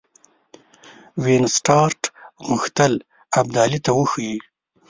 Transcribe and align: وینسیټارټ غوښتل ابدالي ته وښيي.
وینسیټارټ 1.23 2.01
غوښتل 2.47 2.93
ابدالي 3.39 3.79
ته 3.85 3.91
وښيي. 3.97 4.37